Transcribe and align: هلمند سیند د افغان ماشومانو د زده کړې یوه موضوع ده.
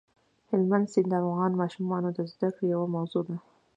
هلمند 0.49 0.87
سیند 0.93 1.07
د 1.11 1.13
افغان 1.23 1.51
ماشومانو 1.61 2.09
د 2.17 2.19
زده 2.31 2.49
کړې 2.55 2.65
یوه 2.73 2.87
موضوع 2.95 3.21
ده. 3.27 3.35